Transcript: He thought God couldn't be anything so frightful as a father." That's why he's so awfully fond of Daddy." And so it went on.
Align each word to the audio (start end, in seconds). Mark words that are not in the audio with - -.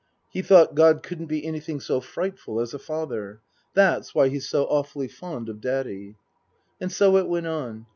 He 0.31 0.41
thought 0.41 0.73
God 0.73 1.03
couldn't 1.03 1.27
be 1.27 1.45
anything 1.45 1.79
so 1.79 1.99
frightful 2.01 2.59
as 2.59 2.73
a 2.73 2.79
father." 2.79 3.39
That's 3.75 4.15
why 4.15 4.29
he's 4.29 4.49
so 4.49 4.65
awfully 4.65 5.07
fond 5.07 5.47
of 5.47 5.61
Daddy." 5.61 6.15
And 6.79 6.91
so 6.91 7.17
it 7.17 7.27
went 7.29 7.45
on. 7.45 7.85